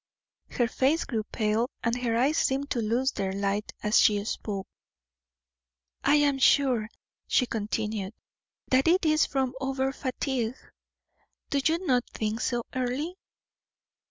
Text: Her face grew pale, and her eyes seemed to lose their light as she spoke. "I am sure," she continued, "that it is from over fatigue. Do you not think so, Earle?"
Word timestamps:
Her 0.49 0.67
face 0.67 1.05
grew 1.05 1.21
pale, 1.25 1.69
and 1.83 1.95
her 2.01 2.17
eyes 2.17 2.39
seemed 2.39 2.71
to 2.71 2.81
lose 2.81 3.11
their 3.11 3.31
light 3.33 3.71
as 3.83 3.99
she 3.99 4.25
spoke. 4.25 4.65
"I 6.03 6.15
am 6.15 6.39
sure," 6.39 6.89
she 7.27 7.45
continued, 7.45 8.15
"that 8.71 8.87
it 8.87 9.05
is 9.05 9.27
from 9.27 9.53
over 9.61 9.91
fatigue. 9.93 10.57
Do 11.51 11.59
you 11.63 11.85
not 11.85 12.09
think 12.15 12.39
so, 12.41 12.63
Earle?" 12.73 13.13